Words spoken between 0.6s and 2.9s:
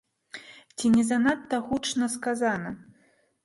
Ці не занадта гучна сказана?